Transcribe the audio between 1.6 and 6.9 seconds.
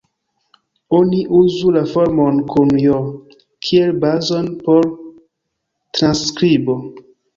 la formon kun "j" kiel bazon por transskribo.